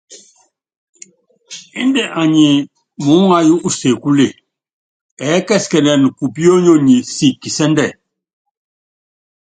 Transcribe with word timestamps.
Índɛ 1.81 2.03
anyi 2.21 2.47
muúŋayú 3.03 3.55
usekúle, 3.67 4.27
ɛɛ́kɛsikɛnɛn 5.25 6.01
kupionyonyi 6.17 6.95
siki 7.13 7.37
kisɛ́ndɛ. 7.41 7.85